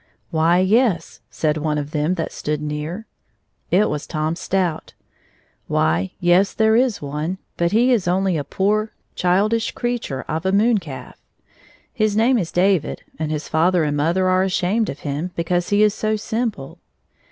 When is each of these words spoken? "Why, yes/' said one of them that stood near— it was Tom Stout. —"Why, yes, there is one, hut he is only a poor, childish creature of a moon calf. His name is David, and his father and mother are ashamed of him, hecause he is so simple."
"Why, 0.31 0.65
yes/' 0.67 1.19
said 1.29 1.57
one 1.57 1.77
of 1.77 1.91
them 1.91 2.15
that 2.15 2.31
stood 2.31 2.59
near— 2.59 3.05
it 3.79 3.87
was 3.87 4.07
Tom 4.07 4.35
Stout. 4.35 4.95
—"Why, 5.67 6.13
yes, 6.19 6.53
there 6.53 6.75
is 6.75 7.03
one, 7.03 7.37
hut 7.59 7.71
he 7.71 7.91
is 7.91 8.07
only 8.07 8.35
a 8.35 8.43
poor, 8.43 8.93
childish 9.13 9.73
creature 9.73 10.25
of 10.27 10.43
a 10.43 10.51
moon 10.51 10.79
calf. 10.79 11.21
His 11.93 12.17
name 12.17 12.39
is 12.39 12.51
David, 12.51 13.03
and 13.19 13.29
his 13.29 13.47
father 13.47 13.83
and 13.83 13.95
mother 13.95 14.27
are 14.27 14.41
ashamed 14.41 14.89
of 14.89 15.01
him, 15.01 15.29
hecause 15.37 15.69
he 15.69 15.83
is 15.83 15.93
so 15.93 16.15
simple." 16.15 16.79